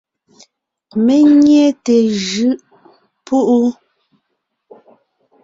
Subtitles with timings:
[1.03, 1.95] Mé nyé té
[2.27, 2.59] jʉʼ
[3.25, 3.61] púʼu.